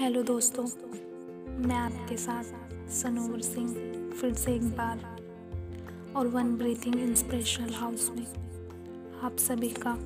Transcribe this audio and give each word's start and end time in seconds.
Hello 0.00 0.22
दोस्तों। 0.22 0.62
मैं 1.66 1.76
आपके 1.76 2.16
साथ 2.16 2.44
सनोवर 2.90 3.40
सिंह 3.40 3.68
फिर 4.20 4.34
से 4.34 4.54
एक 4.54 4.62
बार 4.62 4.98
और 6.16 6.26
वन 6.26 6.56
ब्रीथिंग 6.56 6.94
इंस्पिरेशनल 6.94 7.72
हाउस 7.74 8.10
में 8.16 8.26
आप 9.22 9.36
सभी 9.36 9.68
का 9.68 9.96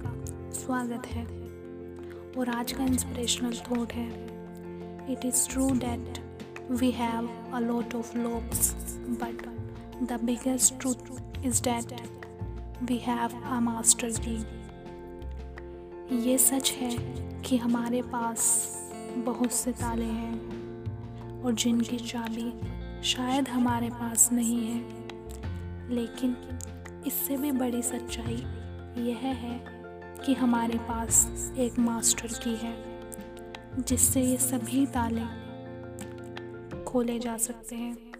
स्वागत 0.52 1.06
है। 1.06 1.24
और 2.38 2.48
आज 2.48 2.72
का 2.72 2.84
इंस्पिरेशनल 2.84 3.52
थॉट 3.52 3.92
है 3.92 4.08
it 5.12 5.24
is 5.24 5.48
true 5.48 5.70
that 5.70 6.18
we 6.70 6.90
have 6.90 7.28
a 7.54 7.60
lot 7.60 7.94
of 7.94 8.16
locks 8.18 8.74
but 9.22 9.46
the 10.02 10.20
biggest 10.24 10.80
truth 10.80 11.46
is 11.46 11.62
that 11.62 11.92
we 12.82 12.98
have 12.98 13.40
a 13.44 13.60
master 13.60 14.10
की 14.18 14.38
ये 16.30 16.38
सच 16.38 16.70
है 16.70 16.96
कि 17.42 17.56
हमारे 17.56 18.02
पास 18.02 18.76
बहुत 19.16 19.52
से 19.52 19.72
ताले 19.72 20.04
हैं 20.04 21.42
और 21.42 21.54
जिनकी 21.54 21.96
चाबी 21.96 22.60
शायद 23.02 23.48
हमारे 23.48 23.90
पास 23.90 24.32
नहीं 24.32 24.66
है। 24.66 25.00
लेकिन 25.88 26.36
इससे 27.06 27.36
भी 27.36 27.52
बड़ी 27.52 27.82
सच्चाई 27.82 28.36
यह 29.02 29.18
है 29.18 29.64
कि 30.26 30.34
हमारे 30.34 30.78
पास 30.78 31.28
एक 31.58 31.78
मास्टर 31.78 32.26
की 32.26 32.56
है, 32.56 33.00
जिससे 33.78 34.22
ये 34.22 34.36
सभी 34.36 34.86
ताले 34.86 35.40
खोले 36.84 37.18
जा 37.18 37.36
सकते 37.36 37.76
हैं। 37.76 38.12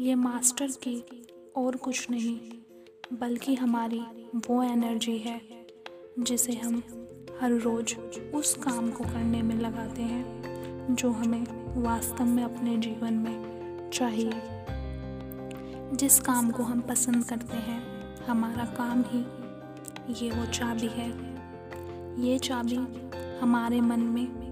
ये 0.00 0.14
मास्टर 0.14 0.66
की 0.66 1.26
और 1.56 1.76
कुछ 1.76 2.10
नहीं, 2.10 2.40
बल्कि 3.12 3.54
हमारी 3.54 4.04
वो 4.34 4.62
एनर्जी 4.62 5.18
है, 5.18 5.40
जिसे 6.18 6.52
हम 6.52 6.82
हर 7.40 7.52
रोज़ 7.52 8.20
उस 8.36 8.54
काम 8.54 8.90
को 8.90 9.04
करने 9.04 9.42
में 9.42 9.54
लगाते 9.54 10.02
हैं, 10.02 10.24
जो 10.94 11.10
हमें 11.10 11.46
वास्तव 11.82 12.24
में 12.24 12.44
अपने 12.44 12.76
जीवन 12.76 13.14
में 13.14 13.54
चाहिए। 13.90 14.32
जिस 15.96 16.20
काम 16.20 16.50
को 16.50 16.62
हम 16.62 16.80
पसंद 16.80 17.24
करते 17.24 17.56
हैं, 17.56 17.82
हमारा 18.24 18.64
काम 18.64 19.04
ही 19.06 19.20
ये 20.24 20.30
वो 20.30 20.46
चाबी 20.46 20.86
है। 20.86 21.10
ये 22.24 22.38
चाबी 22.38 23.10
हमारे 23.42 23.80
मन 23.80 24.00
में 24.00 24.44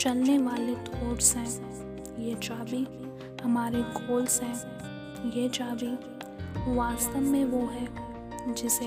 चलने 0.00 0.38
वाले 0.38 0.74
थॉट्स 0.74 1.36
हैं। 1.36 1.72
ये 2.18 2.34
चाबी 2.34 2.88
हमारे 3.44 3.80
गोल्स 3.80 4.42
हैं। 4.42 4.54
ये 5.30 5.48
चाबी 5.48 5.94
वास्तव 6.76 7.20
में 7.20 7.44
वो 7.44 7.66
है 7.66 7.88
जिसे 8.54 8.86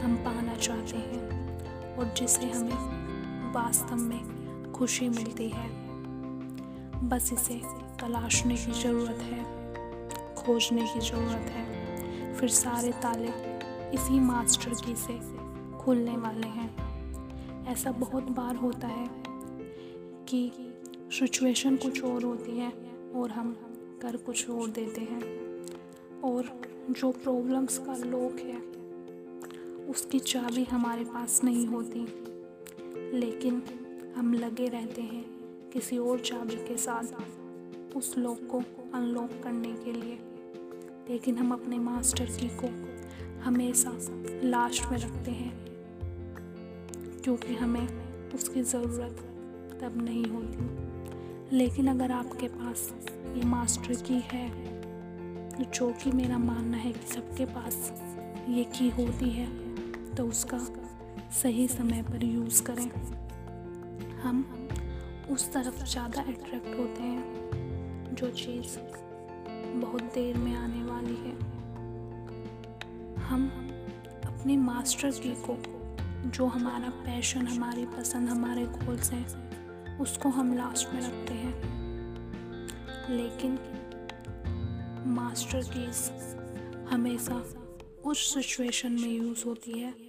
हम 0.00 0.16
पाना 0.16 0.54
चाहते 0.54 0.96
हैं। 0.96 1.33
और 1.96 2.14
जिसे 2.16 2.50
हमें 2.50 3.52
वास्तव 3.52 3.96
में 3.96 4.72
खुशी 4.72 5.08
मिलती 5.08 5.48
है। 5.48 5.68
बस 7.08 7.32
इसे 7.32 7.60
तलाशने 8.00 8.56
की 8.56 8.72
ज़रूरत 8.72 9.18
है, 9.22 9.44
खोजने 10.34 10.82
की 10.82 11.00
ज़रूरत 11.00 11.50
है। 11.50 12.34
फिर 12.34 12.48
सारे 12.48 12.92
ताले 12.92 13.28
इसी 13.90 14.20
मास्टर 14.20 14.70
की 14.70 14.96
से 14.96 15.20
खुलने 15.78 16.16
वाले 16.16 16.46
हैं। 16.46 16.70
ऐसा 17.66 17.90
बहुत 17.90 18.22
बार 18.22 18.56
होता 18.56 18.88
है 18.88 19.08
कि 20.28 20.52
सिचुएशन 21.10 21.76
कुछ 21.76 22.04
और 22.04 22.24
होती 22.24 22.58
है 22.58 22.72
और 23.14 23.30
हम 23.30 23.52
कर 24.02 24.16
कुछ 24.16 24.50
और 24.50 24.70
देते 24.70 25.00
हैं। 25.00 25.22
और 26.20 26.60
जो 26.90 27.12
प्रॉब्लम्स 27.12 27.78
का 27.78 27.94
लोक 27.96 28.40
है 28.40 28.58
उसकी 29.88 30.18
चाबी 30.18 30.64
हमारे 30.64 31.04
पास 31.04 31.44
नहीं 31.44 31.66
होती। 31.66 32.06
लेकिन 33.18 33.62
हम 34.16 34.34
लगे 34.34 34.68
रहते 34.68 35.02
हैं 35.02 35.24
किसी 35.72 35.98
और 35.98 36.20
चाबी 36.20 36.54
के 36.54 36.76
साथ 36.76 37.94
उस 37.96 38.18
लॉक 38.18 38.38
को 38.50 38.62
अनलॉक 38.94 39.30
करने 39.42 39.72
के 39.72 39.92
लिए। 39.92 40.18
लेकिन 41.10 41.36
हम 41.36 41.52
अपने 41.52 41.78
मास्टर 41.78 42.24
की 42.24 42.48
को 42.48 42.68
हमेशा 43.42 43.92
लास्ट 44.48 44.84
में 44.84 44.98
रखते 44.98 45.30
हैं, 45.30 45.54
क्योंकि 47.24 47.54
हमें 47.54 47.88
उसकी 48.32 48.62
ज़रूरत 48.62 49.18
तब 49.82 50.02
नहीं 50.02 50.24
होती। 50.24 50.84
लेकिन 51.56 51.86
अगर 51.86 52.10
आपके 52.10 52.48
पास 52.48 52.94
ये 53.36 53.44
मास्टर 53.44 53.94
की 53.94 54.20
है, 54.24 54.74
जो 55.70 55.92
कि 55.92 56.12
मेरा 56.12 56.38
मानना 56.38 56.76
है 56.76 56.92
कि 56.92 57.14
सबके 57.14 57.44
पास 57.44 57.92
ये 58.48 58.64
की 58.64 58.88
होती 58.90 59.30
है 59.30 59.63
तो 60.16 60.26
उसका 60.26 60.58
सही 61.42 61.68
समय 61.68 62.02
पर 62.02 62.24
यूज़ 62.24 62.62
करें। 62.62 62.90
हम 64.20 64.68
उस 65.30 65.52
तरफ़ 65.52 65.84
ज़्यादा 65.84 66.20
अट्रैक्ट 66.20 66.78
होते 66.78 67.02
हैं, 67.02 68.14
जो 68.14 68.30
चीज़ 68.30 68.78
बहुत 69.80 70.02
देर 70.02 70.36
में 70.36 70.54
आने 70.54 70.84
वाली 70.84 71.16
है। 71.16 71.34
हम 73.20 73.48
अपनी 74.24 74.56
मास्टर 74.56 75.10
की 75.10 75.34
को, 75.48 75.58
जो 76.30 76.46
हमारा 76.46 76.88
पैशन 76.88 77.46
हमारी 77.46 77.86
पसंद, 77.86 78.28
हमारे 78.28 78.64
गोल्स 78.64 79.12
हैं, 79.12 79.98
उसको 79.98 80.28
हम 80.28 80.54
लास्ट 80.54 80.94
में 80.94 81.00
रखते 81.00 81.34
हैं। 81.34 81.54
लेकिन 83.10 83.58
मास्टर 85.06 85.62
कीज 85.62 86.10
हमेशा 86.90 87.44
उस 88.04 88.34
सिचुएशन 88.34 88.92
में 88.92 89.08
यूज़ 89.08 89.44
होती 89.44 89.78
है 89.78 90.03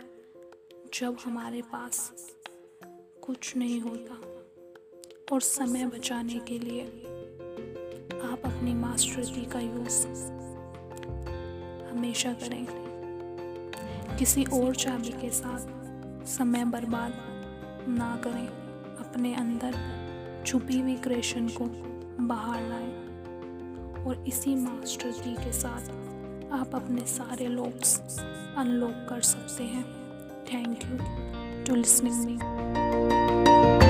जब 1.02 1.18
हमारे 1.26 1.62
पास 1.62 2.14
कुछ 3.22 3.58
नहीं 3.58 3.82
होता 3.82 4.14
और 5.32 5.42
समय 5.42 5.86
बचाने 5.86 6.40
के 6.40 6.60
लिए 6.60 6.82
आप 8.32 8.42
अपनी 8.46 8.74
मास्टर 8.74 9.22
की 9.22 9.66
यूज़ 9.66 10.08
हमेशा 11.88 12.34
करें। 12.34 12.68
किसी 14.20 14.44
और 14.44 14.76
चाबी 14.76 15.10
के 15.10 15.30
साथ 15.30 15.60
समय 16.26 16.66
बर्बाद 16.66 17.14
ना 17.90 18.22
करें। 18.24 18.48
अपने 18.98 19.36
अंदर 19.36 19.74
छुपी 20.48 20.80
हुई 20.80 20.96
क्रेशन 20.96 21.50
को 21.50 21.66
बाहर 22.24 22.62
लाएँ 22.70 22.94
और 24.06 24.26
इसी 24.28 24.56
मास्टर 24.56 25.12
की 25.12 25.34
के 25.34 25.54
साथ 25.54 25.82
आप 26.52 26.76
अपने 26.76 27.02
सारे 27.02 27.48
लॉक्स 27.48 28.20
अनलॉक 28.58 29.06
कर 29.10 29.22
सकते 29.22 29.64
हैं। 29.64 30.05
Thank 30.46 30.84
you 30.90 31.00
to 31.66 31.74
listening 31.74 32.26
me. 32.26 33.85